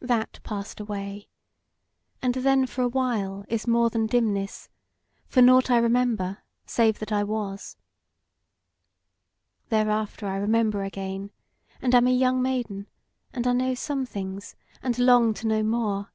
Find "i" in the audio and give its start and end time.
5.70-5.78, 7.12-7.22, 10.26-10.38, 13.46-13.52